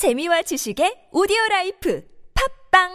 재미와 0.00 0.40
지식의 0.40 1.12
오디오 1.12 1.36
라이프 1.50 2.00
팟빵 2.72 2.88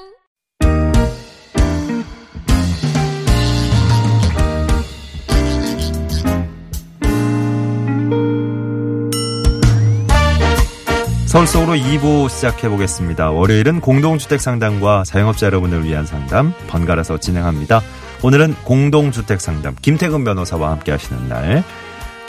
서울 11.27 11.45
속으로 11.45 11.73
2부 11.73 12.27
시작해 12.27 12.67
보겠습니다. 12.69 13.29
월요일은 13.29 13.81
공동주택 13.81 14.41
상담과 14.41 15.03
자영업자 15.03 15.45
여러분을 15.45 15.83
위한 15.83 16.07
상담 16.07 16.55
번갈아서 16.65 17.19
진행합니다. 17.19 17.81
오늘은 18.23 18.55
공동주택 18.63 19.41
상담 19.41 19.75
김태근 19.79 20.23
변호사와 20.23 20.71
함께 20.71 20.91
하시는 20.91 21.29
날. 21.29 21.63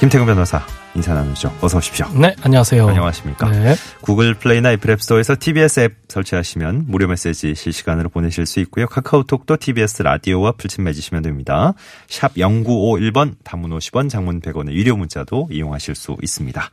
김태근 0.00 0.26
변호사 0.26 0.66
인사 0.96 1.12
나누죠. 1.12 1.54
어서 1.60 1.76
오십시오. 1.76 2.08
네, 2.18 2.34
안녕하세요. 2.40 2.88
안녕하십니까. 2.88 3.50
네. 3.50 3.74
구글 4.00 4.32
플레이나 4.32 4.72
애플 4.72 4.90
앱스토어에서 4.92 5.36
TBS 5.38 5.80
앱 5.80 5.96
설치하시면 6.08 6.86
무료 6.88 7.06
메시지 7.06 7.54
실시간으로 7.54 8.08
보내실 8.08 8.46
수 8.46 8.60
있고요. 8.60 8.86
카카오톡도 8.86 9.58
TBS 9.58 10.02
라디오와 10.02 10.52
풀친 10.52 10.84
맺으시면 10.84 11.22
됩니다. 11.22 11.74
샵 12.08 12.32
0951번 12.34 13.34
단문 13.44 13.72
50원 13.72 14.08
장문 14.08 14.40
100원의 14.40 14.72
유료 14.72 14.96
문자도 14.96 15.48
이용하실 15.52 15.94
수 15.94 16.16
있습니다. 16.22 16.70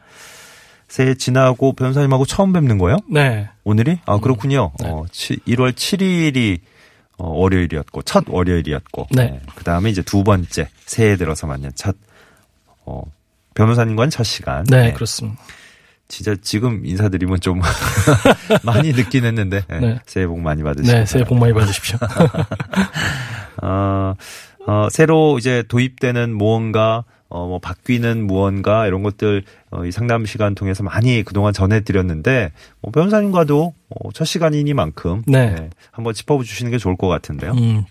새해 0.88 1.16
지나고 1.16 1.74
변호사님하고 1.74 2.26
처음 2.26 2.54
뵙는 2.54 2.78
거예요? 2.78 3.00
네. 3.10 3.50
오늘이? 3.66 4.00
아, 4.06 4.20
그렇군요. 4.20 4.72
어, 4.86 5.04
1월 5.12 5.74
7일이 5.74 6.60
어, 7.18 7.28
월요일이었고, 7.30 8.04
첫 8.04 8.24
월요일이었고. 8.28 9.08
네. 9.12 9.42
그 9.56 9.64
다음에 9.64 9.90
이제 9.90 10.02
두 10.02 10.24
번째, 10.24 10.70
새해 10.86 11.16
들어서 11.16 11.46
만난 11.46 11.72
첫, 11.76 11.96
어, 12.86 13.04
변호사님과는 13.56 14.10
첫 14.10 14.24
시간. 14.24 14.64
네, 14.66 14.94
그렇습니다. 14.94 15.42
진짜 16.08 16.36
지금 16.42 16.86
인사드리면 16.86 17.40
좀 17.40 17.62
많이 18.64 18.92
늦긴 18.92 19.26
했는데, 19.26 19.64
네. 19.68 19.80
네. 19.80 20.00
새해 20.06 20.28
복 20.28 20.40
많이 20.40 20.62
받으시고. 20.62 20.96
네, 20.96 21.06
새해 21.06 21.24
복 21.24 21.38
많이 21.40 21.54
받으십시오. 21.54 21.98
어, 23.64 24.14
어, 24.68 24.88
새로 24.92 25.38
이제 25.38 25.64
도입되는 25.68 26.34
무언가, 26.36 27.04
어, 27.34 27.48
뭐, 27.48 27.58
바뀌는 27.58 28.28
무언가, 28.28 28.86
이런 28.86 29.02
것들, 29.02 29.44
어, 29.72 29.86
이 29.86 29.92
상담 29.92 30.24
시간 30.28 30.54
통해서 30.54 30.84
많이 30.84 31.24
그동안 31.24 31.52
전해드렸는데, 31.52 32.52
뭐, 32.80 32.92
변호사님과도, 32.92 33.74
어, 33.90 34.12
첫 34.14 34.26
시간이니만큼, 34.26 35.24
네. 35.26 35.72
한번 35.92 36.14
짚어주시는 36.14 36.72
게 36.72 36.78
좋을 36.78 36.96
것 36.96 37.08
같은데요. 37.08 37.54
음, 37.54 37.86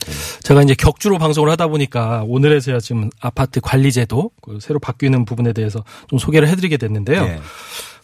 제가 0.45 0.63
이제 0.63 0.75
격주로 0.75 1.19
방송을 1.19 1.51
하다 1.51 1.67
보니까 1.67 2.23
오늘에서야 2.29 2.79
지금 2.79 3.11
아파트 3.21 3.61
관리제도 3.61 4.31
그 4.43 4.59
새로 4.61 4.79
바뀌는 4.79 5.25
부분에 5.25 5.53
대해서 5.53 5.83
좀 6.07 6.21
소개를 6.21 6.47
해드리게 6.47 6.77
됐는데요. 6.77 7.25
네. 7.25 7.41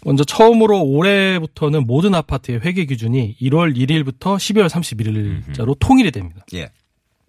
먼저 0.04 0.24
처음으로 0.24 0.82
올해부터는 0.82 1.86
모든 1.86 2.16
아파트의 2.16 2.60
회계 2.64 2.84
기준이 2.84 3.36
1월 3.40 3.76
1일부터 3.76 4.36
12월 4.36 4.68
31일자로 4.68 5.76
통일이 5.78 6.10
됩니다. 6.10 6.44
예. 6.54 6.70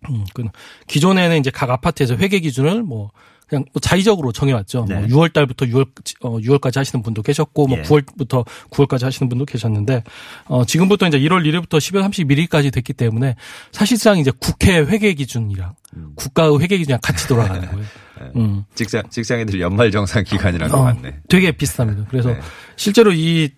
음, 0.09 0.25
그 0.33 0.45
기존에는 0.87 1.37
이제 1.37 1.51
각 1.51 1.69
아파트에서 1.69 2.15
회계 2.15 2.39
기준을 2.39 2.81
뭐 2.83 3.11
그냥 3.49 3.65
뭐 3.73 3.79
자의적으로 3.81 4.31
정해왔죠. 4.31 4.85
네. 4.87 4.95
뭐 4.95 5.07
6월 5.07 5.33
달부터 5.33 5.65
6월 5.65 5.87
어 6.21 6.37
6월까지 6.37 6.77
하시는 6.77 7.01
분도 7.01 7.21
계셨고 7.23 7.67
뭐 7.67 7.79
예. 7.79 7.81
9월부터 7.81 8.45
9월까지 8.69 9.03
하시는 9.03 9.27
분도 9.27 9.45
계셨는데 9.45 10.03
어 10.45 10.63
지금부터 10.65 11.07
이제 11.07 11.19
1월 11.19 11.43
1일부터 11.43 11.77
12월 11.77 12.07
31일까지 12.09 12.71
됐기 12.71 12.93
때문에 12.93 13.35
사실상 13.71 14.19
이제 14.19 14.31
국회 14.39 14.77
회계 14.77 15.13
기준이랑 15.13 15.73
음. 15.97 16.11
국가의 16.15 16.59
회계 16.59 16.77
기준이랑 16.77 16.99
같이 17.01 17.27
돌아가는 17.27 17.67
거예요. 17.69 17.85
음. 18.35 18.63
직장, 18.75 19.03
직장인들 19.09 19.59
연말 19.61 19.91
정산 19.91 20.23
기간이라는 20.23 20.71
것 20.71 20.79
어, 20.79 20.83
같네. 20.83 21.19
되게 21.29 21.51
비슷합니다. 21.51 22.05
그래서 22.09 22.29
네. 22.29 22.39
실제로 22.75 23.13
이 23.13 23.49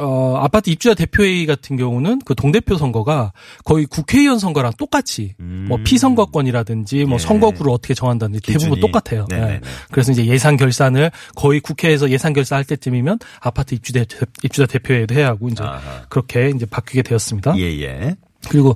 어, 0.00 0.36
아파트 0.38 0.70
입주자 0.70 0.94
대표회의 0.94 1.46
같은 1.46 1.76
경우는 1.76 2.20
그 2.24 2.34
동대표 2.34 2.76
선거가 2.76 3.32
거의 3.64 3.86
국회의원 3.86 4.38
선거랑 4.38 4.72
똑같이 4.78 5.34
음. 5.40 5.66
뭐 5.68 5.78
피선거권이라든지 5.84 7.04
뭐 7.04 7.14
예. 7.14 7.18
선거구를 7.18 7.70
어떻게 7.70 7.94
정한다든지 7.94 8.40
대부분 8.40 8.76
기준이. 8.76 8.80
똑같아요. 8.80 9.26
네네네. 9.28 9.52
예. 9.52 9.60
그래서 9.90 10.12
이제 10.12 10.26
예산 10.26 10.56
결산을 10.56 11.10
거의 11.36 11.60
국회에서 11.60 12.10
예산 12.10 12.32
결산할 12.32 12.64
때쯤이면 12.64 13.18
아파트 13.40 13.74
입주대 13.74 14.06
입주자 14.42 14.66
대표회의도 14.66 15.14
해야 15.14 15.28
하고 15.28 15.48
이제 15.48 15.62
아하. 15.62 15.80
그렇게 16.08 16.50
이제 16.54 16.66
바뀌게 16.66 17.02
되었습니다. 17.02 17.56
예, 17.58 17.80
예. 17.82 18.16
그리고 18.48 18.74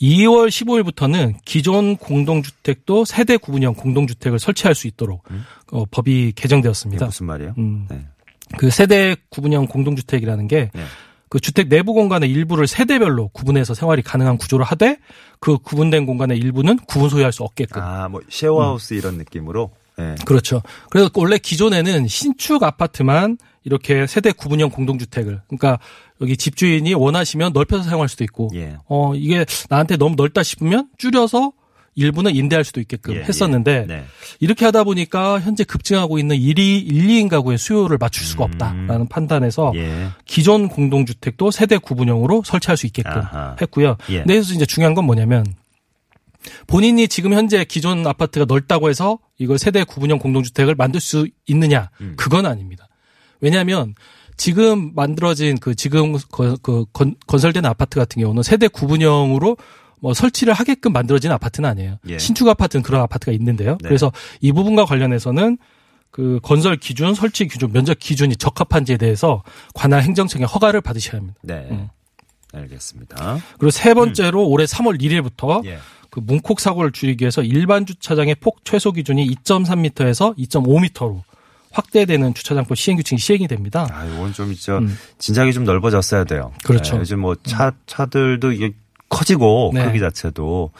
2월 0.00 0.48
15일부터는 0.48 1.34
기존 1.44 1.96
공동주택도 1.96 3.04
세대 3.04 3.36
구분형 3.36 3.74
공동주택을 3.74 4.38
설치할 4.38 4.74
수 4.74 4.86
있도록 4.88 5.24
어, 5.72 5.84
법이 5.90 6.32
개정되었습니다. 6.34 7.06
무슨 7.06 7.26
말이에요? 7.26 7.54
음. 7.58 7.86
네. 7.88 8.06
그 8.56 8.70
세대 8.70 9.16
구분형 9.30 9.66
공동주택이라는 9.66 10.48
게 10.48 10.70
네. 10.74 10.84
그 11.28 11.40
주택 11.40 11.68
내부 11.68 11.94
공간의 11.94 12.30
일부를 12.30 12.66
세대별로 12.66 13.28
구분해서 13.28 13.74
생활이 13.74 14.02
가능한 14.02 14.38
구조를 14.38 14.64
하되 14.64 14.98
그 15.40 15.58
구분된 15.58 16.06
공간의 16.06 16.38
일부는 16.38 16.78
구분 16.86 17.08
소유할 17.08 17.32
수 17.32 17.42
없게끔. 17.42 17.82
아, 17.82 18.08
뭐, 18.08 18.20
쉐어하우스 18.28 18.94
이런 18.94 19.16
느낌으로? 19.16 19.72
예. 19.98 20.14
그렇죠. 20.24 20.62
그래서 20.90 21.10
원래 21.14 21.38
기존에는 21.38 22.06
신축 22.08 22.62
아파트만 22.62 23.38
이렇게 23.64 24.06
세대 24.06 24.32
구분형 24.32 24.70
공동주택을 24.70 25.40
그러니까 25.46 25.78
여기 26.20 26.36
집주인이 26.36 26.94
원하시면 26.94 27.52
넓혀서 27.52 27.82
사용할 27.82 28.08
수도 28.08 28.24
있고 28.24 28.50
예. 28.54 28.76
어 28.86 29.14
이게 29.14 29.44
나한테 29.68 29.96
너무 29.96 30.14
넓다 30.16 30.42
싶으면 30.42 30.88
줄여서 30.98 31.52
일부는 31.96 32.34
임대할 32.34 32.64
수도 32.64 32.80
있게끔 32.80 33.14
예, 33.14 33.20
했었는데 33.20 33.72
예. 33.82 33.86
네. 33.86 34.04
이렇게 34.40 34.64
하다 34.64 34.84
보니까 34.84 35.40
현재 35.40 35.64
급증하고 35.64 36.18
있는 36.18 36.36
1위 36.36 36.58
1, 36.58 37.06
2인 37.08 37.28
가구의 37.28 37.58
수요를 37.58 37.98
맞출 37.98 38.24
수가 38.26 38.44
음. 38.46 38.50
없다라는 38.50 39.08
판단에서 39.08 39.72
예. 39.76 40.08
기존 40.24 40.68
공동주택도 40.68 41.50
세대 41.50 41.78
구분형으로 41.78 42.42
설치할 42.44 42.76
수 42.76 42.86
있게끔 42.86 43.12
아하. 43.12 43.56
했고요. 43.60 43.96
예. 44.10 44.18
근데 44.18 44.36
여기서 44.36 44.54
이제 44.54 44.66
중요한 44.66 44.94
건 44.94 45.04
뭐냐면 45.04 45.44
본인이 46.66 47.08
지금 47.08 47.32
현재 47.32 47.64
기존 47.64 48.06
아파트가 48.06 48.44
넓다고 48.46 48.88
해서 48.90 49.18
이걸 49.38 49.58
세대 49.58 49.82
구분형 49.84 50.18
공동주택을 50.18 50.74
만들 50.74 51.00
수 51.00 51.26
있느냐? 51.46 51.90
음. 52.00 52.14
그건 52.16 52.44
아닙니다. 52.46 52.88
왜냐하면 53.40 53.94
지금 54.36 54.92
만들어진 54.94 55.58
그 55.58 55.74
지금 55.74 56.12
거- 56.30 56.56
그 56.62 56.84
건, 56.92 57.14
건설된 57.26 57.64
아파트 57.64 57.98
같은 57.98 58.20
경우는 58.20 58.42
세대 58.42 58.68
구분형으로 58.68 59.56
뭐 60.04 60.12
설치를 60.12 60.52
하게끔 60.52 60.92
만들어진 60.92 61.32
아파트는 61.32 61.66
아니에요. 61.66 61.98
예. 62.08 62.18
신축 62.18 62.46
아파트는 62.46 62.82
그런 62.82 63.00
아파트가 63.00 63.32
있는데요. 63.32 63.78
네. 63.80 63.88
그래서 63.88 64.12
이 64.42 64.52
부분과 64.52 64.84
관련해서는 64.84 65.56
그 66.10 66.40
건설 66.42 66.76
기준, 66.76 67.14
설치 67.14 67.48
기준, 67.48 67.72
면적 67.72 67.98
기준이 67.98 68.36
적합한지에 68.36 68.98
대해서 68.98 69.42
관할 69.72 70.02
행정청의 70.02 70.46
허가를 70.46 70.82
받으셔야 70.82 71.20
합니다. 71.20 71.38
네. 71.40 71.68
음. 71.70 71.88
알겠습니다. 72.52 73.38
그리고 73.58 73.70
세 73.70 73.94
번째로 73.94 74.46
올해 74.46 74.66
3월 74.66 75.00
1일부터 75.00 75.64
예. 75.64 75.78
그 76.10 76.20
문콕 76.20 76.60
사고를 76.60 76.92
줄이기 76.92 77.22
위해서 77.22 77.42
일반 77.42 77.86
주차장의 77.86 78.36
폭 78.42 78.62
최소 78.62 78.92
기준이 78.92 79.26
2.3m에서 79.26 80.36
2.5m로 80.36 81.22
확대되는 81.70 82.34
주차장법 82.34 82.76
시행 82.76 82.98
규칙이 82.98 83.18
시행이 83.18 83.48
됩니다. 83.48 83.88
아, 83.90 84.04
이건 84.04 84.34
좀 84.34 84.52
있죠. 84.52 84.78
음. 84.78 84.98
진작에 85.18 85.50
좀 85.52 85.64
넓어졌어야 85.64 86.24
돼요. 86.24 86.52
그렇죠. 86.62 86.92
네, 86.92 87.00
요즘 87.00 87.20
뭐 87.20 87.34
차, 87.42 87.72
차들도 87.86 88.52
이게 88.52 88.74
커지고 89.08 89.72
네. 89.74 89.84
크기 89.84 90.00
자체도 90.00 90.70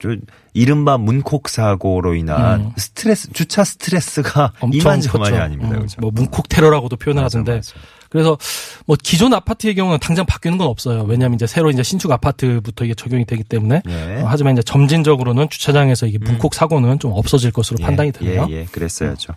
저 0.00 0.16
이른바 0.54 0.96
문콕 0.96 1.48
사고로 1.48 2.14
인한 2.14 2.60
음. 2.60 2.72
스트레스 2.76 3.32
주차 3.32 3.64
스트레스가 3.64 4.52
엄청 4.60 4.80
이만저만이. 4.80 5.36
아닙니다. 5.36 5.72
음, 5.72 5.76
그렇죠? 5.78 6.00
뭐 6.00 6.10
문콕 6.12 6.48
테러라고도 6.48 6.96
표현을 6.96 7.24
하던데 7.24 7.56
맞아. 7.56 7.74
그래서 8.08 8.38
뭐 8.86 8.96
기존 9.02 9.34
아파트의 9.34 9.74
경우는 9.74 9.98
당장 9.98 10.24
바뀌는 10.24 10.56
건 10.56 10.68
없어요. 10.68 11.02
왜냐하면 11.02 11.34
이제 11.34 11.46
새로 11.46 11.70
이제 11.70 11.82
신축 11.82 12.10
아파트부터 12.10 12.84
이게 12.84 12.94
적용이 12.94 13.24
되기 13.26 13.44
때문에 13.44 13.82
예. 13.86 14.22
어, 14.22 14.26
하지만 14.26 14.54
이제 14.54 14.62
점진적으로는 14.62 15.50
주차장에서 15.50 16.06
이게 16.06 16.18
문콕 16.18 16.54
사고는 16.54 17.00
좀 17.00 17.12
없어질 17.12 17.50
것으로 17.50 17.78
예, 17.80 17.84
판단이 17.84 18.12
되네요. 18.12 18.46
예, 18.50 18.54
예, 18.54 18.64
그랬어야죠. 18.64 19.34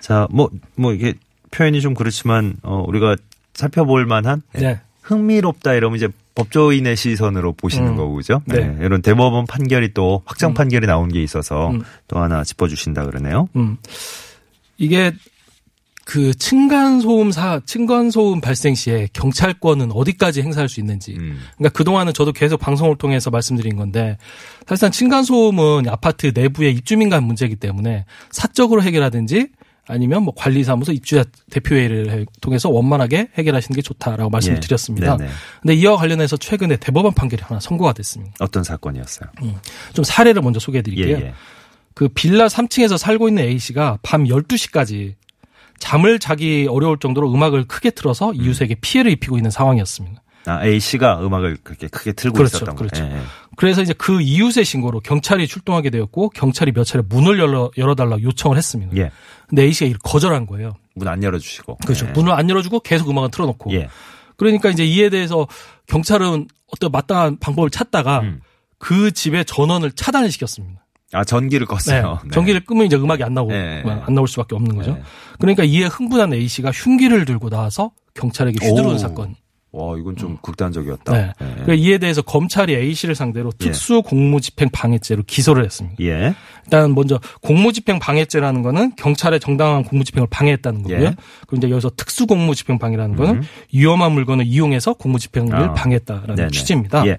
자, 0.00 0.26
뭐, 0.30 0.50
뭐 0.74 0.92
이게 0.92 1.14
표현이 1.50 1.80
좀 1.80 1.94
그렇지만, 1.94 2.56
어, 2.62 2.84
우리가 2.86 3.16
살펴볼 3.54 4.06
만한 4.06 4.42
예, 4.56 4.60
네. 4.60 4.80
흥미롭다 5.02 5.74
이러면 5.74 5.96
이제 5.96 6.08
법조인의 6.38 6.96
시선으로 6.96 7.52
보시는 7.54 7.88
음. 7.88 7.96
거고, 7.96 8.14
그죠? 8.14 8.40
네. 8.46 8.76
이런 8.80 9.02
대법원 9.02 9.46
판결이 9.46 9.92
또 9.92 10.22
확정 10.24 10.52
음. 10.52 10.54
판결이 10.54 10.86
나온 10.86 11.08
게 11.08 11.20
있어서 11.22 11.70
음. 11.70 11.82
또 12.06 12.18
하나 12.18 12.44
짚어주신다 12.44 13.04
그러네요. 13.06 13.48
음. 13.56 13.76
이게 14.76 15.12
그 16.04 16.32
층간소음 16.32 17.32
사 17.32 17.60
층간소음 17.66 18.40
발생 18.40 18.74
시에 18.74 19.08
경찰권은 19.12 19.92
어디까지 19.92 20.42
행사할 20.42 20.68
수 20.68 20.80
있는지. 20.80 21.16
음. 21.18 21.40
그러니까 21.56 21.76
그동안은 21.76 22.14
저도 22.14 22.32
계속 22.32 22.58
방송을 22.58 22.96
통해서 22.96 23.30
말씀드린 23.30 23.76
건데 23.76 24.16
사실상 24.66 24.90
층간소음은 24.90 25.88
아파트 25.88 26.32
내부의 26.34 26.72
입주민 26.72 27.10
간 27.10 27.24
문제이기 27.24 27.56
때문에 27.56 28.06
사적으로 28.30 28.82
해결하든지 28.82 29.48
아니면 29.88 30.22
뭐 30.22 30.34
관리사무소 30.36 30.92
입주자 30.92 31.24
대표회의를 31.50 32.10
해- 32.10 32.24
통해서 32.40 32.68
원만하게 32.68 33.30
해결하시는 33.34 33.74
게 33.74 33.82
좋다라고 33.82 34.30
말씀을 34.30 34.56
예. 34.56 34.60
드렸습니다. 34.60 35.16
네네. 35.16 35.30
근데 35.62 35.74
이와 35.74 35.96
관련해서 35.96 36.36
최근에 36.36 36.76
대법원 36.76 37.14
판결이 37.14 37.42
하나 37.42 37.58
선고가 37.58 37.94
됐습니다. 37.94 38.34
어떤 38.40 38.62
사건이었어요? 38.64 39.30
좀 39.94 40.04
사례를 40.04 40.42
먼저 40.42 40.60
소개해 40.60 40.80
예, 40.80 40.82
드릴게요. 40.82 41.16
예. 41.26 41.32
그 41.94 42.08
빌라 42.08 42.46
3층에서 42.46 42.96
살고 42.98 43.28
있는 43.28 43.42
A 43.44 43.58
씨가 43.58 43.98
밤 44.02 44.24
12시까지 44.24 45.14
잠을 45.78 46.18
자기 46.18 46.66
어려울 46.68 46.98
정도로 46.98 47.32
음악을 47.32 47.66
크게 47.66 47.90
틀어서 47.90 48.32
이웃에게 48.34 48.76
피해를 48.80 49.10
입히고 49.12 49.36
있는 49.36 49.50
상황이었습니다. 49.50 50.22
아, 50.48 50.64
A 50.64 50.80
씨가 50.80 51.20
음악을 51.24 51.58
그렇게 51.62 51.88
크게 51.88 52.12
틀고 52.12 52.36
그렇죠, 52.38 52.56
있었던 52.58 52.74
그렇죠. 52.76 53.02
거예요. 53.02 53.14
예, 53.16 53.18
예. 53.20 53.22
그래서 53.56 53.82
이제 53.82 53.92
그 53.92 54.20
이웃의 54.20 54.64
신고로 54.64 55.00
경찰이 55.00 55.46
출동하게 55.46 55.90
되었고 55.90 56.30
경찰이 56.30 56.72
몇 56.72 56.84
차례 56.84 57.02
문을 57.08 57.38
열어 57.38 57.70
열어달라 57.76 58.16
요청을 58.22 58.56
했습니다. 58.56 58.96
예. 58.96 59.10
근데 59.48 59.64
A 59.64 59.72
씨가 59.72 59.98
거절한 60.02 60.46
거예요. 60.46 60.74
문 60.94 61.08
안 61.08 61.22
열어주시고. 61.22 61.78
그렇죠. 61.84 62.06
예. 62.06 62.10
문을 62.12 62.32
안 62.32 62.48
열어주고 62.48 62.80
계속 62.80 63.10
음악은 63.10 63.30
틀어놓고. 63.30 63.72
예. 63.74 63.88
그러니까 64.36 64.70
이제 64.70 64.84
이에 64.84 65.10
대해서 65.10 65.46
경찰은 65.86 66.46
어떤 66.72 66.90
마땅한 66.92 67.38
방법을 67.38 67.70
찾다가 67.70 68.20
음. 68.20 68.40
그 68.78 69.10
집의 69.10 69.44
전원을 69.44 69.92
차단을 69.92 70.30
시켰습니다. 70.30 70.84
아 71.12 71.24
전기를 71.24 71.66
네. 71.66 71.74
껐어요. 71.74 72.22
네. 72.24 72.30
전기를 72.30 72.64
끄면 72.64 72.86
이제 72.86 72.94
음악이 72.96 73.24
안 73.24 73.32
나오고 73.34 73.50
네. 73.52 73.82
안 73.84 74.14
나올 74.14 74.28
수밖에 74.28 74.54
없는 74.54 74.76
거죠. 74.76 74.92
네. 74.92 75.02
그러니까 75.40 75.64
이에 75.64 75.86
흥분한 75.86 76.34
A 76.34 76.46
씨가 76.46 76.70
흉기를 76.70 77.24
들고 77.24 77.48
나와서 77.48 77.90
경찰에게 78.14 78.64
휘두르는 78.64 78.94
오. 78.94 78.98
사건. 78.98 79.34
와 79.70 79.98
이건 79.98 80.16
좀 80.16 80.38
극단적이었다. 80.40 81.12
네. 81.12 81.32
예. 81.40 81.46
그러니까 81.46 81.74
이에 81.74 81.98
대해서 81.98 82.22
검찰이 82.22 82.74
A 82.74 82.94
씨를 82.94 83.14
상대로 83.14 83.52
예. 83.60 83.64
특수 83.66 84.02
공무집행 84.02 84.70
방해죄로 84.70 85.24
기소를 85.26 85.64
했습니다. 85.64 86.02
예. 86.02 86.34
일단 86.64 86.94
먼저 86.94 87.20
공무집행 87.42 87.98
방해죄라는 87.98 88.62
거는 88.62 88.96
경찰의 88.96 89.40
정당한 89.40 89.84
공무집행을 89.84 90.28
방해했다는 90.30 90.82
거고요. 90.82 90.98
예. 90.98 91.14
그리고 91.46 91.56
이제 91.56 91.70
여기서 91.70 91.90
특수 91.96 92.26
공무집행 92.26 92.78
방해라는 92.78 93.16
거는 93.16 93.34
음. 93.36 93.42
위험한 93.72 94.12
물건을 94.12 94.46
이용해서 94.46 94.94
공무집행을 94.94 95.54
아. 95.54 95.74
방해했다라는 95.74 96.34
네네. 96.34 96.50
취지입니다. 96.50 97.06
예. 97.06 97.18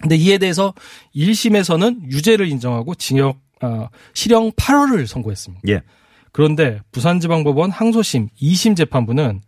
근데 0.00 0.16
이에 0.16 0.38
대해서 0.38 0.74
1심에서는 1.16 2.10
유죄를 2.10 2.46
인정하고 2.48 2.94
징역 2.94 3.38
어, 3.62 3.88
실형 4.12 4.52
8월을 4.52 5.06
선고했습니다. 5.06 5.62
예. 5.68 5.82
그런데 6.30 6.80
부산지방법원 6.92 7.70
항소심 7.70 8.28
2심 8.40 8.76
재판부는 8.76 9.40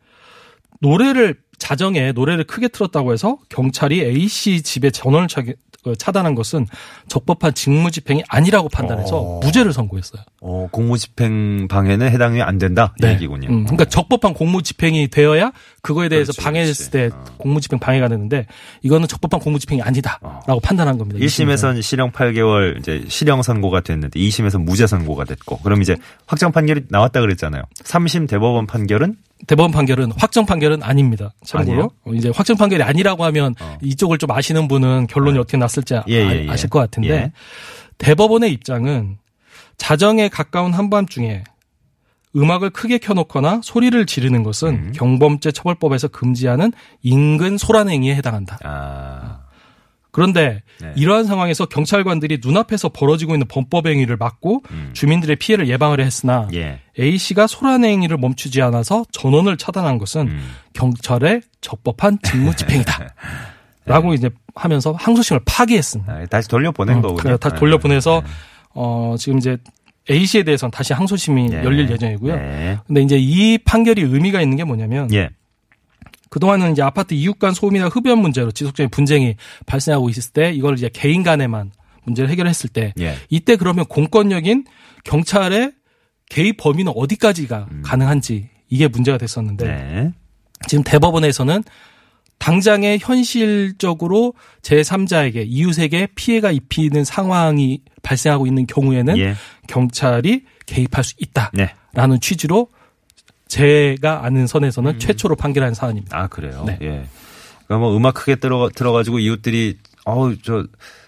노래를 0.81 1.37
자정에 1.59 2.13
노래를 2.13 2.45
크게 2.45 2.69
틀었다고 2.69 3.13
해서 3.13 3.39
경찰이 3.49 4.03
A 4.03 4.29
씨 4.29 4.63
집에 4.63 4.91
전원을 4.91 5.29
차, 5.29 5.43
어, 5.87 5.95
차단한 5.95 6.35
것은 6.35 6.67
적법한 7.09 7.55
직무집행이 7.55 8.25
아니라고 8.29 8.69
판단해서 8.69 9.17
어. 9.21 9.41
무죄를 9.41 9.73
선고했어요. 9.73 10.23
어, 10.41 10.69
공무집행 10.73 11.69
방해는 11.69 12.11
해당이 12.11 12.43
안 12.43 12.59
된다 12.59 12.95
이 13.03 13.07
얘기군요. 13.07 13.49
음, 13.49 13.65
그러니까 13.65 13.85
적법한 13.85 14.35
공무집행이 14.35 15.09
되어야 15.09 15.53
그거에 15.83 16.09
대해서 16.09 16.33
그렇지, 16.33 16.45
방해했을 16.45 16.91
그렇지. 16.91 17.11
때 17.11 17.17
어. 17.17 17.25
공무집행 17.39 17.79
방해가 17.79 18.09
되는데 18.09 18.47
이거는 18.83 19.07
적법한 19.09 19.41
공무집행이 19.41 19.83
아니다라고 19.83 20.61
판단한 20.61 20.99
겁니다. 20.99 21.21
1심에서는 21.21 21.81
실형 21.83 22.11
8개월 22.13 22.79
이제 22.79 23.05
실형 23.09 23.43
선고가 23.43 23.81
됐는데 23.81 24.19
2심에서 24.19 24.61
무죄 24.61 24.87
선고가 24.87 25.25
됐고 25.25 25.59
그럼 25.59 25.83
이제 25.83 25.97
확정 26.27 26.51
판결이 26.53 26.83
나왔다 26.89 27.21
그랬잖아요. 27.21 27.63
3심 27.85 28.29
대법원 28.29 28.67
판결은 28.67 29.17
대법원 29.47 29.71
판결은 29.71 30.13
확정 30.17 30.47
판결은 30.47 30.83
아닙니다. 30.83 31.33
참고로 31.45 31.91
어, 32.05 32.13
이제 32.13 32.31
확정 32.35 32.57
판결이 32.57 32.83
아니라고 32.83 33.25
하면 33.27 33.55
어. 33.61 33.79
이쪽을 33.83 34.19
좀 34.19 34.31
아시는 34.31 34.67
분은 34.69 35.07
결론이 35.09 35.39
어떻게 35.39 35.57
났을지 35.57 35.95
아, 35.95 36.05
예, 36.09 36.15
예, 36.15 36.47
예. 36.47 36.51
아실 36.51 36.71
것 36.71 36.79
같은데 36.79 37.11
예. 37.11 37.33
대법원의 37.99 38.53
입장은 38.53 39.19
자정에 39.77 40.29
가까운 40.29 40.73
한밤중에 40.73 41.45
음악을 42.35 42.71
크게 42.71 42.99
켜놓거나 42.99 43.61
소리를 43.63 44.05
지르는 44.05 44.43
것은 44.43 44.69
음. 44.69 44.93
경범죄 44.95 45.53
처벌법에서 45.53 46.09
금지하는 46.09 46.73
인근 47.03 47.57
소란행위에 47.57 48.15
해당한다. 48.15 48.59
아, 48.63 49.46
그런데 50.17 50.63
네. 50.81 50.93
이러한 50.97 51.27
상황에서 51.27 51.67
경찰관들이 51.67 52.39
눈앞에서 52.43 52.89
벌어지고 52.89 53.35
있는 53.35 53.47
범법 53.49 53.87
행위를 53.87 54.17
막고 54.17 54.63
음. 54.71 54.89
주민들의 54.95 55.37
피해를 55.37 55.69
예방을 55.69 56.01
했으나 56.01 56.49
예. 56.55 56.81
A 56.99 57.19
씨가 57.19 57.47
소란 57.47 57.85
행위를 57.85 58.17
멈추지 58.17 58.63
않아서 58.63 59.05
전원을 59.13 59.59
차단한 59.59 59.99
것은 59.99 60.29
음. 60.29 60.51
경찰의 60.73 61.43
적법한 61.61 62.21
직무집행이다. 62.23 63.15
라고 63.85 64.15
이제 64.15 64.31
하면서 64.55 64.93
항소심을 64.93 65.43
파기했습니다. 65.45 66.11
아, 66.11 66.25
다시 66.25 66.49
돌려보낸 66.49 66.97
어, 66.97 67.03
거군요. 67.03 67.17
그래요. 67.19 67.37
다 67.37 67.51
네. 67.51 67.57
돌려보내서 67.57 68.23
네. 68.25 68.31
어 68.71 69.17
지금 69.19 69.37
이제 69.37 69.59
A 70.11 70.25
씨에 70.25 70.45
대해서는 70.45 70.71
다시 70.71 70.95
항소심이 70.95 71.51
예. 71.53 71.63
열릴 71.63 71.91
예정이고요. 71.91 72.37
네. 72.37 72.79
근데 72.87 73.03
이제 73.03 73.19
이 73.21 73.59
판결이 73.59 74.01
의미가 74.01 74.41
있는 74.41 74.57
게 74.57 74.65
뭐냐면 74.65 75.13
예. 75.13 75.29
그동안은 76.31 76.73
이제 76.73 76.83
아파트 76.83 77.15
이웃 77.15 77.39
간 77.39 77.53
소음이나 77.53 77.89
흡연 77.89 78.19
문제로 78.19 78.51
지속적인 78.51 78.91
분쟁이 78.91 79.37
발생하고 79.67 80.09
있을 80.11 80.33
때 80.33 80.53
이걸 80.53 80.75
이제 80.75 80.91
개인 80.93 81.23
간에만 81.23 81.73
문제를 82.05 82.31
해결했을 82.31 82.71
때 82.71 82.95
예. 82.99 83.17
이때 83.29 83.57
그러면 83.57 83.85
공권력인 83.87 84.65
경찰의 85.05 85.73
개입 86.29 86.57
범위는 86.57 86.93
어디까지가 86.95 87.69
가능한지 87.83 88.49
이게 88.69 88.89
문제가 88.89 89.19
됐었는데 89.19 89.65
음. 89.65 89.69
네. 89.69 90.13
지금 90.69 90.83
대법원에서는 90.85 91.63
당장에 92.39 92.99
현실적으로 93.01 94.35
제3자에게 94.63 95.45
이웃에게 95.47 96.09
피해가 96.15 96.53
입히는 96.53 97.05
상황이 97.05 97.81
발생하고 98.03 98.47
있는 98.47 98.67
경우에는 98.67 99.19
예. 99.19 99.35
경찰이 99.69 100.45
개입할 100.67 101.05
수 101.05 101.15
있다라는 101.19 101.57
네. 101.95 102.19
취지로 102.21 102.69
제가 103.49 104.25
아는 104.25 104.47
선에서는 104.47 104.99
최초로 104.99 105.37
판결한 105.37 105.75
사안입니다. 105.75 106.19
아, 106.19 106.27
그래요? 106.27 106.65
네. 106.67 106.79
예. 106.83 107.07
그러니까 107.67 107.79
뭐 107.79 107.97
음악 107.97 108.15
크게 108.15 108.37
들어, 108.37 108.69
들어가지고 108.75 109.19
이웃들이, 109.19 109.79
어우, 110.05 110.37
저, 110.43 110.65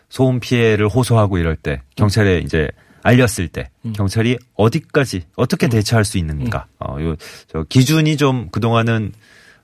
소음 0.08 0.40
피해를 0.40 0.88
호소하고 0.88 1.38
이럴 1.38 1.56
때, 1.56 1.82
경찰에 1.96 2.38
이제 2.38 2.68
알렸을 3.02 3.48
때, 3.48 3.70
음. 3.84 3.92
경찰이 3.92 4.38
어디까지, 4.54 5.22
어떻게 5.36 5.68
대처할 5.68 6.04
수 6.04 6.18
있는가. 6.18 6.66
음. 6.68 6.74
어, 6.78 7.00
요, 7.02 7.16
저, 7.52 7.64
기준이 7.68 8.16
좀 8.16 8.48
그동안은, 8.50 9.12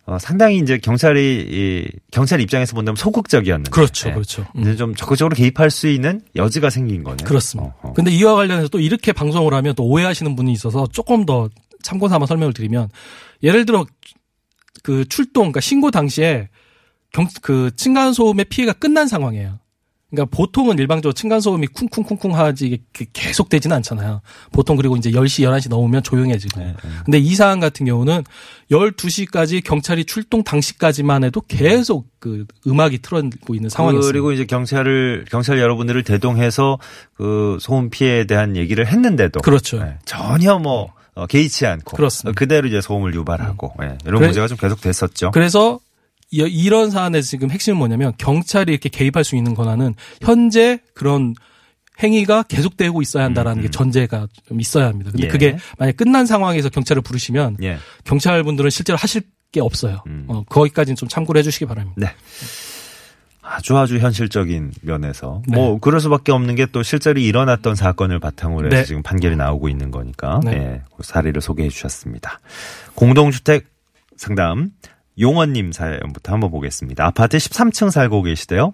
어, 0.07 0.19
상당히 0.19 0.59
이제 0.59 0.77
경찰이, 0.77 1.47
이, 1.49 1.89
경찰 2.11 2.41
입장에서 2.41 2.75
본다면 2.75 2.97
소극적이었는데. 2.97 3.71
그렇죠, 3.71 4.11
예. 4.11 4.13
그렇죠. 4.13 4.47
음. 4.57 4.61
이제 4.61 4.77
좀 4.77 4.95
적극적으로 4.95 5.35
개입할 5.35 5.71
수 5.71 5.89
있는 5.89 6.21
여지가 6.37 6.69
생긴 6.71 7.03
거네요. 7.05 7.27
그렇습니다. 7.27 7.75
어, 7.81 7.89
어. 7.89 7.93
근데 7.95 8.11
이와 8.11 8.35
관련해서 8.35 8.69
또 8.69 8.79
이렇게 8.81 9.13
방송을 9.13 9.55
하면 9.55 9.75
또 9.75 9.85
오해하시는 9.85 10.37
분이 10.37 10.53
있어서 10.53 10.87
조금 10.93 11.25
더 11.25 11.49
참고 11.85 12.09
삼아 12.09 12.27
설명을 12.27 12.53
드리면 12.53 12.89
예를 13.45 13.67
들어 13.67 13.87
그 14.83 15.05
출동, 15.09 15.45
그러니까 15.45 15.61
신고 15.61 15.91
당시에 15.93 16.49
경, 17.13 17.29
그 17.43 17.71
층간 17.77 18.13
소음의 18.13 18.47
피해가 18.47 18.73
끝난 18.73 19.07
상황이에요. 19.07 19.61
그러니까 20.15 20.37
보통은 20.37 20.79
일방적으로 20.79 21.13
층간 21.13 21.41
소음이 21.41 21.67
쿵쿵쿵쿵 21.69 22.37
하지 22.37 22.67
이게 22.67 23.07
계속 23.13 23.49
되지는 23.49 23.77
않잖아요. 23.77 24.21
보통 24.53 24.77
그리고 24.77 24.97
이제 24.97 25.11
10시, 25.11 25.45
11시 25.45 25.69
넘으면 25.69 26.03
조용해지고. 26.03 26.61
네, 26.61 26.67
네. 26.67 26.91
근데 27.05 27.19
이 27.19 27.35
사안 27.35 27.59
같은 27.59 27.85
경우는 27.85 28.23
12시까지 28.71 29.63
경찰이 29.65 30.05
출동 30.05 30.45
당시까지만 30.45 31.25
해도 31.25 31.41
계속 31.41 32.07
그 32.21 32.47
음악이 32.67 32.99
틀어지고 32.99 33.55
있는 33.55 33.69
상황이었어요. 33.69 34.13
그리고 34.13 34.33
이제 34.33 34.45
경찰을 34.45 35.25
경찰 35.31 35.59
여러분들을 35.59 36.05
대동해서 36.05 36.79
그 37.15 37.59
소음 37.61 37.91
피해에 37.91 38.25
대한 38.25 38.57
얘기를 38.57 38.87
했는데도 38.87 39.41
그렇죠. 39.41 39.83
네, 39.83 39.99
전혀 40.05 40.59
뭐 40.59 40.93
어, 41.15 41.27
개의치 41.27 41.67
않고 41.67 41.97
그렇습니다. 41.97 42.31
음. 42.31 42.33
어, 42.33 42.35
그대로 42.35 42.67
이제 42.69 42.81
소음을 42.81 43.15
유발하고 43.15 43.75
예, 43.83 43.97
이런 44.05 44.17
그래- 44.19 44.27
문제가 44.27 44.49
좀 44.49 44.57
계속 44.57 44.81
됐었죠. 44.81 45.31
그래서 45.33 45.79
이- 46.31 46.39
이런 46.41 46.91
사안에서 46.91 47.29
지금 47.29 47.51
핵심은 47.51 47.79
뭐냐면 47.79 48.13
경찰이 48.19 48.73
이렇게 48.73 48.89
개입할 48.89 49.23
수 49.25 49.37
있는 49.37 49.55
권한은 49.55 49.95
현재 50.23 50.81
그런 50.95 51.35
행위가 52.03 52.43
계속되고 52.45 53.01
있어야 53.03 53.23
한다라는 53.25 53.63
게 53.63 53.71
전제가 53.71 54.27
좀 54.49 54.61
있어야 54.61 54.87
합니다. 54.87 55.13
근데 55.13 55.25
음, 55.25 55.29
예. 55.29 55.31
그게 55.31 55.57
만약 55.79 55.97
끝난 55.97 56.27
상황에서 56.27 56.69
경찰을 56.69 57.03
부르시면 57.03 57.59
예. 57.63 57.79
경찰분들은 58.03 58.71
실제로 58.71 58.97
하실 58.97 59.23
게 59.53 59.61
없어요. 59.61 60.03
음. 60.09 60.25
어, 60.27 60.43
거기까지는 60.49 60.97
좀 60.97 61.09
참고를 61.09 61.39
해주시기 61.39 61.67
바랍니다. 61.67 61.95
네. 61.97 62.09
아주 63.47 63.77
아주 63.77 63.99
현실적인 63.99 64.73
면에서 64.83 65.43
네. 65.47 65.55
뭐 65.55 65.79
그럴 65.79 66.01
수밖에 66.01 66.33
없는 66.33 66.55
게 66.57 66.65
또 66.75 66.83
실제로 66.83 67.21
일어났던 67.21 67.77
사건을 67.77 68.19
바탕으로 68.19 68.67
해서 68.67 68.77
네. 68.77 68.85
지금 68.85 69.03
판결이 69.03 69.37
나오고 69.37 69.69
있는 69.69 69.91
거니까 69.93 70.41
네. 70.43 70.53
예, 70.53 70.83
그 70.97 71.05
사례를 71.05 71.41
소개해 71.41 71.69
주셨습니다. 71.69 72.41
공동주택 72.95 73.67
상담 74.17 74.71
용원님 75.21 75.71
사연부터 75.71 76.33
한번 76.33 76.51
보겠습니다. 76.51 77.07
아파트 77.07 77.37
13층 77.37 77.91
살고 77.91 78.23
계시대요. 78.23 78.73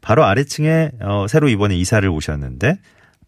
바로 0.00 0.24
아래층에 0.24 0.92
어, 1.00 1.26
새로 1.28 1.48
이번에 1.48 1.76
이사를 1.76 2.08
오셨는데 2.08 2.78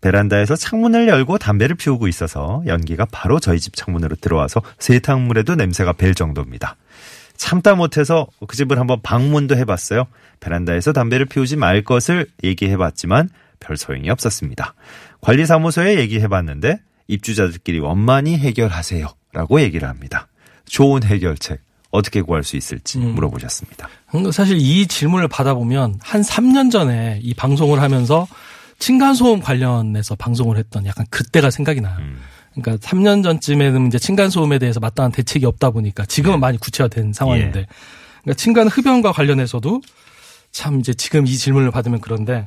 베란다에서 0.00 0.56
창문을 0.56 1.08
열고 1.08 1.38
담배를 1.38 1.76
피우고 1.76 2.08
있어서 2.08 2.62
연기가 2.66 3.06
바로 3.10 3.40
저희 3.40 3.60
집 3.60 3.74
창문으로 3.74 4.16
들어와서 4.16 4.62
세탁물에도 4.78 5.54
냄새가 5.56 5.94
벨 5.94 6.14
정도입니다. 6.14 6.76
참다 7.36 7.74
못해서 7.74 8.26
그 8.46 8.56
집을 8.56 8.78
한번 8.78 9.00
방문도 9.02 9.56
해봤어요. 9.56 10.06
베란다에서 10.40 10.92
담배를 10.92 11.26
피우지 11.26 11.56
말 11.56 11.82
것을 11.82 12.26
얘기해봤지만 12.42 13.28
별 13.60 13.76
소용이 13.76 14.10
없었습니다. 14.10 14.74
관리사무소에 15.20 15.98
얘기해봤는데 15.98 16.80
입주자들끼리 17.08 17.80
원만히 17.80 18.38
해결하세요. 18.38 19.06
라고 19.32 19.60
얘기를 19.60 19.88
합니다. 19.88 20.28
좋은 20.66 21.02
해결책 21.02 21.60
어떻게 21.90 22.22
구할 22.22 22.42
수 22.42 22.56
있을지 22.56 22.98
음. 22.98 23.14
물어보셨습니다. 23.14 23.88
음, 24.14 24.30
사실 24.32 24.56
이 24.58 24.86
질문을 24.86 25.28
받아보면 25.28 25.98
한 26.02 26.22
3년 26.22 26.70
전에 26.70 27.20
이 27.22 27.34
방송을 27.34 27.80
하면서 27.80 28.26
층간소음 28.78 29.40
관련해서 29.40 30.14
방송을 30.16 30.56
했던 30.56 30.86
약간 30.86 31.06
그때가 31.10 31.50
생각이 31.50 31.80
나요. 31.80 31.96
음. 32.00 32.20
그러니까 32.54 32.76
3년 32.86 33.22
전쯤에는 33.22 33.88
이제 33.88 33.98
층간 33.98 34.30
소음에 34.30 34.58
대해서 34.58 34.80
마땅한 34.80 35.12
대책이 35.12 35.44
없다 35.46 35.70
보니까 35.70 36.04
지금은 36.06 36.40
많이 36.40 36.58
구체화된 36.58 37.12
상황인데 37.12 37.60
예. 37.60 37.66
그러니까 38.22 38.34
층간 38.36 38.68
흡연과 38.68 39.12
관련해서도 39.12 39.80
참 40.54 40.78
이제 40.78 40.94
지금 40.94 41.26
이 41.26 41.36
질문을 41.36 41.72
받으면 41.72 42.00
그런데 42.00 42.46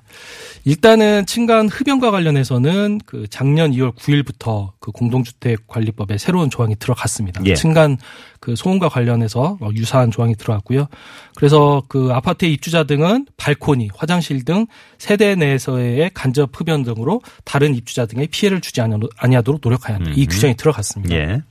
일단은 0.64 1.26
층간 1.26 1.68
흡연과 1.68 2.10
관련해서는 2.10 3.02
그 3.06 3.28
작년 3.30 3.72
2월 3.72 3.94
9일부터 3.96 4.72
그 4.80 4.92
공동주택 4.94 5.68
관리법에 5.68 6.18
새로운 6.18 6.50
조항이 6.50 6.78
들어갔습니다. 6.78 7.42
예. 7.46 7.54
층간 7.54 7.98
그 8.40 8.56
소음과 8.56 8.88
관련해서 8.88 9.58
어, 9.60 9.70
유사한 9.74 10.10
조항이 10.10 10.36
들어갔고요. 10.36 10.88
그래서 11.36 11.84
그 11.90 12.10
아파트의 12.14 12.54
입주자 12.54 12.86
등은 12.86 13.28
발코니, 13.36 13.90
화장실 13.94 14.46
등 14.46 14.68
세대 14.98 15.36
내에서의 15.36 16.12
간접 16.14 16.50
흡연 16.58 16.84
등으로 16.84 17.22
다른 17.44 17.76
입주자 17.76 18.06
등의 18.06 18.28
피해를 18.28 18.62
주지 18.62 18.80
아니- 18.80 18.96
아니하도록 19.18 19.60
노력해야 19.62 19.98
한다. 19.98 20.12
이 20.16 20.22
음흠. 20.22 20.28
규정이 20.30 20.56
들어갔습니다. 20.56 21.14
예. 21.14 21.42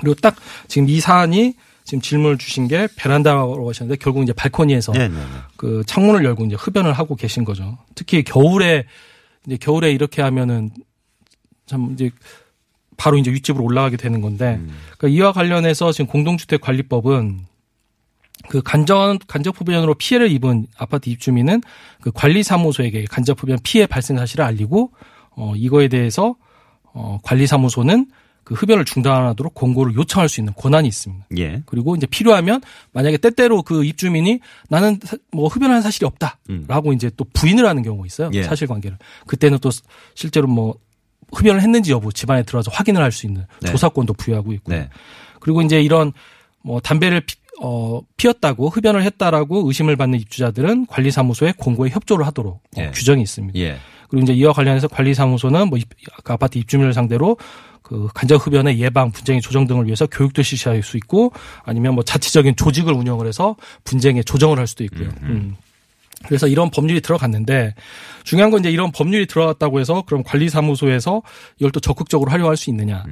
그리고 0.00 0.14
딱 0.16 0.34
지금 0.66 0.88
이 0.88 0.98
사안이 0.98 1.54
지금 1.92 2.00
질문을 2.00 2.38
주신 2.38 2.68
게 2.68 2.88
베란다라고 2.96 3.68
하셨는데 3.68 3.98
결국 4.02 4.22
이제 4.22 4.32
발코니에서 4.32 4.92
네, 4.92 5.08
네, 5.08 5.14
네. 5.14 5.22
그 5.58 5.82
창문을 5.86 6.24
열고 6.24 6.46
이제 6.46 6.56
흡연을 6.56 6.94
하고 6.94 7.16
계신 7.16 7.44
거죠. 7.44 7.76
특히 7.94 8.22
겨울에 8.22 8.86
이제 9.46 9.58
겨울에 9.58 9.92
이렇게 9.92 10.22
하면은 10.22 10.70
참 11.66 11.92
이제 11.92 12.10
바로 12.96 13.18
이제 13.18 13.30
윗집으로 13.30 13.62
올라가게 13.62 13.98
되는 13.98 14.22
건데 14.22 14.58
음. 14.58 14.74
그러니까 14.96 15.08
이와 15.08 15.32
관련해서 15.32 15.92
지금 15.92 16.06
공동주택 16.06 16.62
관리법은 16.62 17.40
그 18.48 18.62
간접 18.62 19.18
간접 19.26 19.60
흡연으로 19.60 19.92
피해를 19.92 20.30
입은 20.30 20.68
아파트 20.78 21.10
입주민은 21.10 21.60
그 22.00 22.10
관리사무소에게 22.10 23.04
간접 23.04 23.42
흡연 23.42 23.58
피해 23.62 23.84
발생 23.84 24.16
사실을 24.16 24.46
알리고 24.46 24.92
어 25.32 25.52
이거에 25.56 25.88
대해서 25.88 26.36
어 26.94 27.18
관리사무소는 27.22 28.06
그 28.44 28.54
흡연을 28.54 28.84
중단하도록 28.84 29.54
권고를 29.54 29.94
요청할 29.94 30.28
수 30.28 30.40
있는 30.40 30.52
권한이 30.54 30.88
있습니다. 30.88 31.26
예. 31.38 31.62
그리고 31.66 31.94
이제 31.96 32.06
필요하면 32.06 32.60
만약에 32.92 33.16
때때로 33.18 33.62
그 33.62 33.84
입주민이 33.84 34.40
나는 34.68 34.98
사- 35.04 35.16
뭐 35.30 35.48
흡연한 35.48 35.80
사실이 35.82 36.04
없다라고 36.06 36.90
음. 36.90 36.92
이제 36.94 37.10
또 37.16 37.24
부인을 37.32 37.66
하는 37.66 37.82
경우가 37.82 38.06
있어요. 38.06 38.30
예. 38.34 38.42
사실관계를. 38.42 38.98
그때는 39.26 39.58
또 39.60 39.70
실제로 40.14 40.48
뭐 40.48 40.74
흡연을 41.32 41.62
했는지 41.62 41.92
여부 41.92 42.12
집안에 42.12 42.42
들어와서 42.42 42.70
확인을 42.72 43.00
할 43.02 43.12
수 43.12 43.26
있는 43.26 43.46
네. 43.60 43.70
조사권도 43.70 44.14
부여하고 44.14 44.52
있고요. 44.54 44.76
네. 44.76 44.88
그리고 45.40 45.62
이제 45.62 45.80
이런 45.80 46.12
뭐 46.62 46.80
담배를 46.80 47.20
피, 47.22 47.36
어, 47.62 48.00
피웠다고 48.16 48.68
흡연을 48.70 49.02
했다라고 49.04 49.66
의심을 49.68 49.96
받는 49.96 50.18
입주자들은 50.20 50.86
관리사무소에 50.86 51.54
공고에 51.56 51.90
협조를 51.90 52.26
하도록 52.26 52.54
어, 52.56 52.60
예. 52.78 52.90
규정이 52.90 53.22
있습니다. 53.22 53.58
예. 53.60 53.78
그리고 54.08 54.24
이제 54.24 54.34
이와 54.34 54.52
관련해서 54.52 54.88
관리사무소는 54.88 55.68
뭐 55.68 55.78
아파트 56.26 56.58
입주민을 56.58 56.92
상대로 56.92 57.38
그 57.92 58.08
간접 58.14 58.46
흡연의 58.46 58.80
예방, 58.80 59.10
분쟁의 59.10 59.42
조정 59.42 59.66
등을 59.66 59.84
위해서 59.84 60.06
교육도 60.06 60.42
실시할 60.42 60.82
수 60.82 60.96
있고 60.96 61.32
아니면 61.62 61.94
뭐 61.94 62.02
자치적인 62.02 62.56
조직을 62.56 62.92
운영을 62.94 63.26
해서 63.26 63.56
분쟁의 63.84 64.24
조정을 64.24 64.58
할 64.58 64.66
수도 64.66 64.82
있고요. 64.84 65.10
음. 65.22 65.56
그래서 66.24 66.46
이런 66.46 66.70
법률이 66.70 67.02
들어갔는데 67.02 67.74
중요한 68.24 68.50
건 68.50 68.60
이제 68.60 68.70
이런 68.70 68.92
법률이 68.92 69.26
들어갔다고 69.26 69.78
해서 69.80 70.04
그럼 70.06 70.22
관리사무소에서 70.22 71.22
이걸 71.58 71.70
또 71.70 71.80
적극적으로 71.80 72.30
활용할 72.30 72.56
수 72.56 72.70
있느냐. 72.70 73.04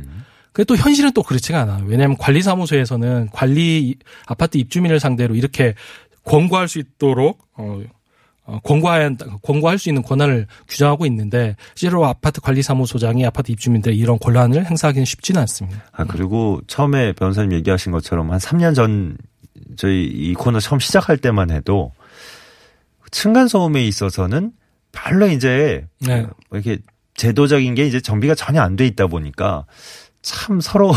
그게 0.52 0.64
또 0.64 0.76
현실은 0.76 1.12
또 1.12 1.22
그렇지가 1.22 1.60
않아요. 1.60 1.84
왜냐하면 1.86 2.16
관리사무소에서는 2.16 3.28
관리 3.32 3.96
아파트 4.26 4.56
입주민을 4.58 4.98
상대로 4.98 5.34
이렇게 5.34 5.74
권고할 6.24 6.68
수 6.68 6.78
있도록 6.78 7.42
어, 7.54 7.80
어, 7.80 7.82
권고할, 8.64 9.16
권고할 9.42 9.78
수 9.78 9.88
있는 9.88 10.02
권한을 10.02 10.46
규정하고 10.68 11.06
있는데 11.06 11.56
실제로 11.74 12.04
아파트 12.06 12.40
관리사무소장이 12.40 13.24
아파트 13.26 13.52
입주민들의 13.52 13.96
이런 13.96 14.18
권한을 14.18 14.66
행사하기는 14.66 15.04
쉽지는 15.04 15.40
않습니다. 15.42 15.82
아, 15.92 16.04
그리고 16.04 16.60
처음에 16.66 17.12
변호사님 17.12 17.52
얘기하신 17.52 17.92
것처럼 17.92 18.30
한 18.30 18.38
3년 18.38 18.74
전 18.74 19.16
저희 19.76 20.04
이 20.04 20.34
코너 20.34 20.58
처음 20.60 20.78
시작할 20.80 21.16
때만 21.18 21.50
해도 21.50 21.92
층간 23.10 23.48
소음에 23.48 23.84
있어서는 23.84 24.52
별로 24.92 25.28
이제 25.28 25.86
네. 26.00 26.22
뭐 26.48 26.58
이렇게 26.58 26.78
제도적인 27.14 27.74
게 27.74 27.86
이제 27.86 28.00
정비가 28.00 28.34
전혀 28.34 28.62
안 28.62 28.76
돼 28.76 28.86
있다 28.86 29.06
보니까 29.06 29.66
참 30.22 30.60
서로 30.60 30.92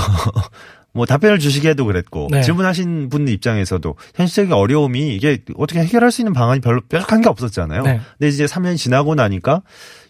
뭐 0.94 1.08
답변을 1.08 1.40
주시기에도 1.40 1.86
그랬고 1.86 2.28
네. 2.30 2.44
질문하신 2.44 3.10
분 3.10 3.28
입장에서도 3.28 3.96
현실적인 4.16 4.54
어려움이 4.54 5.16
이게 5.16 5.40
어떻게 5.58 5.80
해결할 5.80 6.12
수 6.12 6.22
있는 6.22 6.34
방안이 6.34 6.62
별로 6.62 6.82
뾰족한 6.82 7.22
게 7.22 7.30
없었잖아요. 7.30 7.82
네. 7.82 8.00
근데 8.20 8.30
이제 8.30 8.46
3년이 8.46 8.78
지나고 8.78 9.16
나니까 9.16 9.64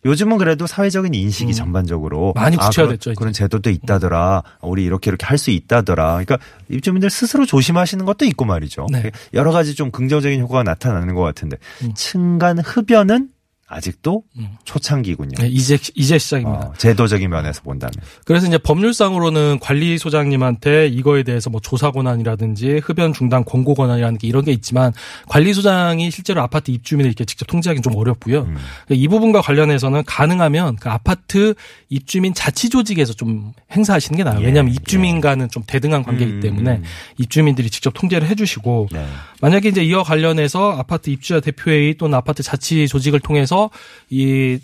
요즘은 0.06 0.38
그래도 0.38 0.68
사회적인 0.68 1.14
인식이 1.14 1.52
음. 1.52 1.54
전반적으로 1.54 2.34
많이 2.36 2.58
아, 2.60 2.68
구체화됐죠, 2.68 3.12
그런, 3.12 3.14
이제. 3.14 3.14
그런 3.18 3.34
제도도 3.34 3.70
있다더라. 3.70 4.44
우리 4.62 4.84
이렇게 4.84 5.10
이렇게 5.10 5.26
할 5.26 5.38
수 5.38 5.52
있다더라. 5.52 6.24
그러니까 6.26 6.38
입주민들 6.70 7.10
스스로 7.10 7.46
조심하시는 7.46 8.04
것도 8.06 8.24
있고 8.26 8.46
말이죠. 8.46 8.88
네. 8.92 9.12
여러 9.34 9.52
가지 9.52 9.76
좀 9.76 9.92
긍정적인 9.92 10.40
효과가 10.42 10.64
나타나는 10.64 11.16
것 11.16 11.22
같은데 11.22 11.58
음. 11.84 11.94
층간 11.96 12.60
흡연은 12.60 13.30
아직도 13.74 14.24
음. 14.38 14.50
초창기군요. 14.64 15.32
네, 15.40 15.48
이제 15.48 15.78
이제 15.96 16.18
시작입니다. 16.18 16.68
어, 16.68 16.74
제도적인 16.78 17.30
면에서 17.30 17.62
본다면. 17.64 17.94
그래서 18.26 18.48
이제 18.48 18.58
법률상으로는 18.58 19.60
관리소장님한테 19.60 20.88
이거에 20.88 21.24
대해서 21.24 21.50
뭐 21.50 21.60
조사 21.60 21.92
권한이라든지 21.92 22.82
흡연 22.84 23.14
중단 23.14 23.44
권고 23.44 23.74
권한이라는 23.74 24.20
게 24.20 24.28
이런 24.28 24.46
게 24.46 24.52
있지만 24.52 24.94
관리소장이 25.28 26.12
실제로 26.12 26.42
아파트 26.42 26.72
입주민을 26.72 27.10
이렇게 27.10 27.26
직접 27.26 27.46
통제하기는 27.46 27.82
좀 27.82 27.96
어렵고요. 27.96 28.42
음. 28.42 28.58
이 28.90 29.08
부분과 29.08 29.42
관련해서는 29.42 30.04
가능하면 30.06 30.76
그 30.76 30.90
아파트 30.90 31.56
입주민 31.90 32.34
자치 32.34 32.70
조직에서 32.70 33.14
좀 33.14 33.54
행사하시는 33.72 34.18
게 34.18 34.24
나아요. 34.24 34.42
예, 34.42 34.46
왜냐하면 34.46 34.74
입주민과는 34.74 35.50
좀 35.50 35.64
대등한 35.66 36.04
관계이기 36.04 36.34
음. 36.34 36.40
때문에 36.42 36.82
입주민들이 37.18 37.70
직접 37.70 37.92
통제를 37.94 38.28
해주시고 38.28 38.90
네. 38.92 39.06
만약에 39.42 39.70
이제 39.70 39.84
이와 39.84 40.04
관련해서 40.04 40.72
아파트 40.78 41.10
입주자 41.10 41.40
대표회의 41.40 41.96
또는 41.96 42.18
아파트 42.18 42.44
자치 42.44 42.88
조직을 42.88 43.20
통해서 43.20 43.63
이 44.10 44.60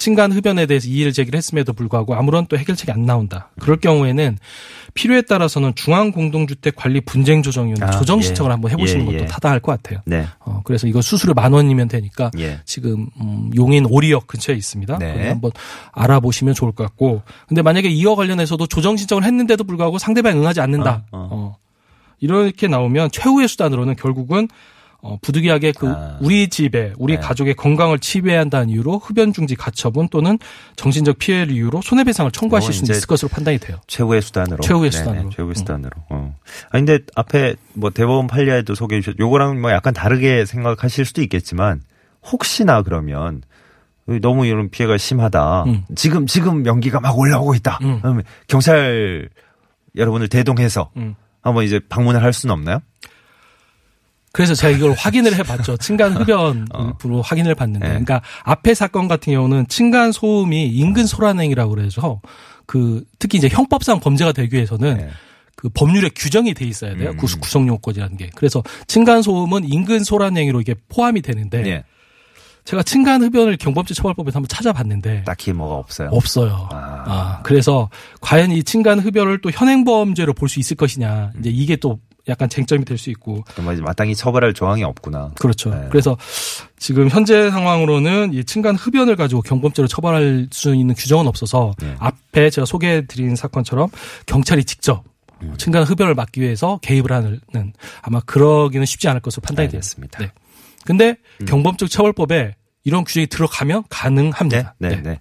층간 0.00 0.32
흡연에 0.32 0.64
대해서 0.64 0.88
이의를 0.88 1.12
제기를 1.12 1.36
했음에도 1.36 1.74
불구하고 1.74 2.14
아무런 2.14 2.46
또 2.46 2.56
해결책이 2.56 2.90
안 2.90 3.04
나온다. 3.04 3.50
그럴 3.60 3.76
경우에는 3.76 4.38
필요에 4.94 5.22
따라서는 5.22 5.74
중앙공동주택관리 5.74 7.02
분쟁조정위원회 7.02 7.84
아, 7.84 7.90
조정 7.90 8.18
예. 8.18 8.22
신청을 8.22 8.50
한번 8.50 8.70
해보시는 8.70 9.02
예, 9.02 9.06
것도 9.06 9.18
예. 9.18 9.26
타당할 9.26 9.60
것 9.60 9.72
같아요. 9.72 10.00
네. 10.06 10.26
어, 10.40 10.62
그래서 10.64 10.86
이거 10.86 11.02
수수료 11.02 11.34
만 11.34 11.52
원이면 11.52 11.88
되니까 11.88 12.30
예. 12.38 12.60
지금 12.64 13.08
음, 13.20 13.50
용인 13.54 13.86
오리역 13.88 14.26
근처에 14.26 14.56
있습니다. 14.56 14.98
네. 14.98 15.28
한번 15.28 15.52
알아보시면 15.92 16.54
좋을 16.54 16.72
것 16.72 16.82
같고. 16.84 17.22
근데 17.46 17.60
만약에 17.60 17.88
이와 17.90 18.14
관련해서도 18.16 18.66
조정 18.68 18.96
신청을 18.96 19.22
했는데도 19.22 19.64
불구하고 19.64 19.98
상대방이 19.98 20.40
응하지 20.40 20.60
않는다. 20.62 21.04
어, 21.12 21.18
어. 21.18 21.28
어. 21.30 21.56
이렇게 22.20 22.68
나오면 22.68 23.10
최후의 23.12 23.48
수단으로는 23.48 23.96
결국은 23.96 24.48
어, 25.02 25.18
부득이하게 25.22 25.72
그 25.72 25.88
아. 25.88 26.18
우리 26.20 26.48
집에 26.48 26.92
우리 26.98 27.14
네. 27.14 27.20
가족의 27.20 27.54
건강을 27.54 27.98
침해한다는 27.98 28.68
이유로 28.70 28.98
흡연 28.98 29.32
중지 29.32 29.54
가처분 29.54 30.08
또는 30.08 30.38
정신적 30.76 31.18
피해를 31.18 31.52
이유로 31.54 31.80
손해배상을 31.82 32.30
청구하실 32.32 32.72
수는 32.72 32.84
이제 32.84 32.92
있을 32.92 33.06
것으로 33.06 33.28
판단이 33.28 33.58
돼요. 33.58 33.78
최후의 33.86 34.22
수단으로. 34.22 34.58
최후의 34.62 34.90
네네, 34.90 35.04
수단으로. 35.04 35.30
최후의 35.30 35.52
음. 35.52 35.54
수단으로. 35.54 35.90
어. 36.10 36.36
아 36.66 36.70
근데 36.72 36.98
앞에 37.14 37.56
뭐 37.74 37.90
대법원 37.90 38.26
판례에도 38.26 38.74
소개해 38.74 39.00
주셨. 39.00 39.18
요거랑 39.18 39.60
뭐 39.60 39.70
약간 39.70 39.94
다르게 39.94 40.44
생각하실 40.44 41.04
수도 41.04 41.22
있겠지만 41.22 41.80
혹시나 42.30 42.82
그러면 42.82 43.42
너무 44.20 44.46
이런 44.46 44.70
피해가 44.70 44.98
심하다. 44.98 45.64
음. 45.64 45.84
지금 45.94 46.26
지금 46.26 46.66
연기가 46.66 47.00
막 47.00 47.18
올라오고 47.18 47.54
있다. 47.54 47.78
음. 47.82 48.00
그러면 48.00 48.24
경찰 48.48 49.28
여러분을 49.96 50.28
대동해서 50.28 50.90
음. 50.96 51.14
한번 51.42 51.64
이제 51.64 51.80
방문을 51.88 52.22
할 52.22 52.32
수는 52.32 52.52
없나요? 52.52 52.80
그래서 54.32 54.54
제가 54.54 54.76
이걸 54.76 54.92
확인을 54.92 55.34
해봤죠. 55.36 55.76
층간 55.78 56.16
흡연으로 56.16 57.22
확인을 57.22 57.54
봤는데, 57.54 57.84
네. 57.86 57.90
그러니까 57.90 58.22
앞에 58.44 58.74
사건 58.74 59.08
같은 59.08 59.32
경우는 59.32 59.66
층간 59.68 60.12
소음이 60.12 60.68
인근 60.68 61.06
소란행위라고 61.06 61.74
그래서 61.74 62.20
그 62.66 63.02
특히 63.18 63.38
이제 63.38 63.48
형법상 63.48 63.98
범죄가 64.00 64.32
되기 64.32 64.54
위해서는 64.54 64.96
네. 64.98 65.08
그 65.56 65.68
법률에 65.68 66.10
규정이 66.14 66.54
돼 66.54 66.64
있어야 66.64 66.94
돼요. 66.96 67.10
음. 67.10 67.16
구 67.16 67.26
구성요건이라는 67.40 68.16
게. 68.16 68.30
그래서 68.34 68.62
층간 68.86 69.22
소음은 69.22 69.64
인근 69.64 70.04
소란행위로 70.04 70.60
이게 70.60 70.74
포함이 70.88 71.20
되는데 71.22 71.66
예. 71.66 71.84
제가 72.64 72.82
층간 72.82 73.22
흡연을 73.24 73.56
경범죄 73.56 73.94
처벌법에서 73.94 74.36
한번 74.36 74.48
찾아봤는데 74.48 75.24
딱히 75.24 75.52
뭐가 75.52 75.74
없어요. 75.74 76.08
없어요. 76.12 76.68
아. 76.70 77.04
아. 77.06 77.40
그래서 77.42 77.90
과연 78.20 78.52
이 78.52 78.62
층간 78.62 79.00
흡연을 79.00 79.40
또 79.40 79.50
현행 79.50 79.82
범죄로 79.84 80.32
볼 80.34 80.48
수 80.48 80.60
있을 80.60 80.76
것이냐. 80.76 81.32
이제 81.40 81.50
이게 81.50 81.76
또 81.76 81.98
약간 82.30 82.48
쟁점이 82.48 82.84
될 82.84 82.96
수 82.96 83.10
있고 83.10 83.44
마땅히 83.82 84.14
처벌할 84.14 84.52
조항이 84.54 84.84
없구나. 84.84 85.32
그렇죠. 85.40 85.70
네. 85.70 85.86
그래서 85.90 86.16
지금 86.78 87.08
현재 87.08 87.50
상황으로는 87.50 88.32
이 88.32 88.44
층간 88.44 88.76
흡연을 88.76 89.16
가지고 89.16 89.42
경범죄로 89.42 89.88
처벌할 89.88 90.48
수 90.50 90.74
있는 90.74 90.94
규정은 90.94 91.26
없어서 91.26 91.74
네. 91.80 91.94
앞에 91.98 92.50
제가 92.50 92.64
소개해드린 92.66 93.36
사건처럼 93.36 93.88
경찰이 94.26 94.64
직접 94.64 95.02
음. 95.42 95.54
층간 95.56 95.84
흡연을 95.84 96.14
막기 96.14 96.40
위해서 96.40 96.78
개입을 96.82 97.12
하는 97.12 97.40
아마 98.02 98.20
그러기는 98.20 98.84
쉽지 98.84 99.08
않을 99.08 99.20
것으로 99.20 99.40
판단이 99.42 99.68
됩니다. 99.68 99.78
알겠습니다. 99.78 100.18
네. 100.18 100.32
근데 100.84 101.16
음. 101.40 101.46
경범죄 101.46 101.88
처벌법에 101.88 102.54
이런 102.84 103.04
규정이 103.04 103.26
들어가면 103.26 103.84
가능합니다. 103.88 104.74
네, 104.78 104.88
네, 104.88 105.02
네. 105.02 105.20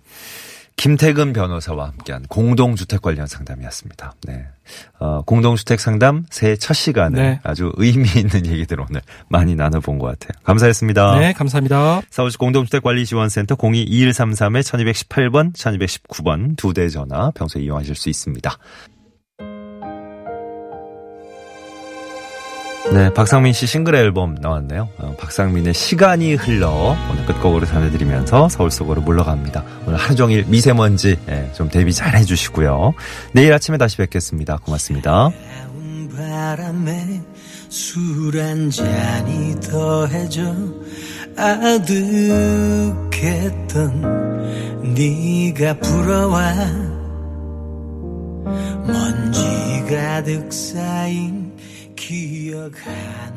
김태근 0.79 1.33
변호사와 1.33 1.87
함께한 1.87 2.23
공동주택 2.29 3.01
관련 3.01 3.27
상담이었습니다. 3.27 4.13
네. 4.23 4.45
어, 4.99 5.21
공동주택 5.25 5.77
상담 5.81 6.25
새해 6.29 6.55
첫 6.55 6.73
시간에 6.73 7.21
네. 7.21 7.39
아주 7.43 7.73
의미 7.75 8.07
있는 8.15 8.45
얘기들 8.45 8.79
오늘 8.79 9.01
많이 9.27 9.55
나눠본 9.55 9.99
것 9.99 10.05
같아요. 10.07 10.39
감사했습니다. 10.45 11.19
네, 11.19 11.33
감사합니다. 11.33 12.01
서울시 12.09 12.37
공동주택관리지원센터 12.37 13.57
02-2133-1218번, 13.57 15.53
1219번 15.53 16.55
두 16.55 16.71
대 16.73 16.87
전화 16.87 17.29
평소에 17.31 17.63
이용하실 17.63 17.95
수 17.95 18.09
있습니다. 18.09 18.49
네, 22.91 23.13
박상민 23.13 23.53
씨 23.53 23.67
싱글 23.67 23.93
앨범 23.95 24.35
나왔네요. 24.41 24.89
어, 24.97 25.15
박상민의 25.19 25.73
시간이 25.75 26.33
흘러 26.35 26.97
오늘 27.11 27.25
끝곡으로 27.25 27.65
전해드리면서 27.65 28.49
서울 28.49 28.71
속으로 28.71 29.01
물러갑니다. 29.01 29.63
오늘 29.85 29.99
하루 29.99 30.15
종일 30.15 30.43
미세먼지 30.47 31.15
예, 31.29 31.51
좀 31.53 31.69
대비 31.69 31.93
잘 31.93 32.15
해주시고요. 32.17 32.93
내일 33.33 33.53
아침에 33.53 33.77
다시 33.77 33.97
뵙겠습니다. 33.97 34.57
고맙습니다. 34.57 35.29
바람에 36.17 37.21
술 37.69 38.35
한 38.35 38.69
잔이 38.71 39.59
더해져 39.61 40.41
아득했던 41.37 41.93
네가 44.95 45.75
불어와 45.79 46.55
먼지 48.87 49.39
가득 49.87 50.51
쌓인 50.51 51.53
기 51.95 52.38
억 52.59 52.73
하나 52.85 53.28